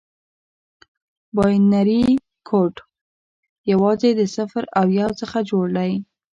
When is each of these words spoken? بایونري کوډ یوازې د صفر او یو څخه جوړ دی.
بایونري 1.35 2.01
کوډ 2.47 2.75
یوازې 3.71 4.09
د 4.19 4.21
صفر 4.35 4.63
او 4.79 4.85
یو 4.99 5.09
څخه 5.19 5.37
جوړ 5.49 5.65
دی. 5.77 5.91